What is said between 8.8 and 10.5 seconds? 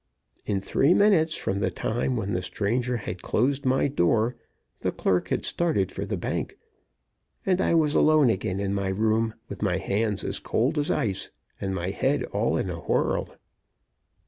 room, with my hands as